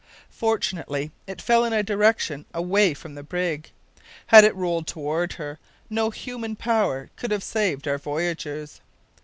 [0.31, 3.69] Fortunately it fell in a direction away from the brig.
[4.25, 5.59] Had it rolled toward her,
[5.91, 8.81] no human power could have saved our voyagers.